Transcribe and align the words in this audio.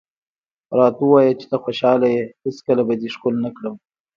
راته 0.77 1.01
ووایه 1.03 1.33
چې 1.39 1.45
ته 1.51 1.57
خوشحاله 1.63 2.07
یې، 2.15 2.23
هېڅکله 2.43 2.81
به 2.87 2.93
دې 3.01 3.09
ښکل 3.15 3.35
نه 3.45 3.49
کړم. 3.55 3.75